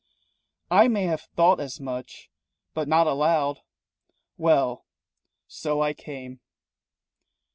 [0.71, 2.31] "I may have thought as much,
[2.73, 3.59] but not aloud."
[4.35, 4.87] "Well,
[5.47, 6.39] so I came."